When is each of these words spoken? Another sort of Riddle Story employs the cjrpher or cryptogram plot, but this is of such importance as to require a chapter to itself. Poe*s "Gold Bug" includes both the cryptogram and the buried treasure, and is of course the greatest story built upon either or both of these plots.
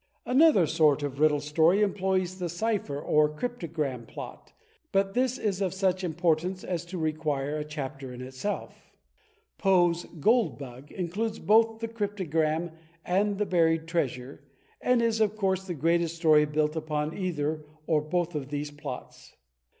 Another 0.25 0.65
sort 0.65 1.03
of 1.03 1.19
Riddle 1.19 1.39
Story 1.41 1.83
employs 1.83 2.39
the 2.39 2.47
cjrpher 2.47 2.99
or 3.07 3.29
cryptogram 3.29 4.07
plot, 4.07 4.51
but 4.91 5.13
this 5.13 5.37
is 5.37 5.61
of 5.61 5.75
such 5.75 6.03
importance 6.03 6.63
as 6.63 6.85
to 6.85 6.97
require 6.97 7.59
a 7.59 7.63
chapter 7.63 8.17
to 8.17 8.25
itself. 8.25 8.89
Poe*s 9.59 10.05
"Gold 10.19 10.57
Bug" 10.57 10.89
includes 10.91 11.37
both 11.37 11.81
the 11.81 11.87
cryptogram 11.87 12.71
and 13.05 13.37
the 13.37 13.45
buried 13.45 13.87
treasure, 13.87 14.43
and 14.81 15.03
is 15.03 15.21
of 15.21 15.35
course 15.37 15.65
the 15.67 15.75
greatest 15.75 16.15
story 16.15 16.45
built 16.45 16.75
upon 16.75 17.15
either 17.15 17.63
or 17.85 18.01
both 18.01 18.33
of 18.33 18.49
these 18.49 18.71
plots. 18.71 19.35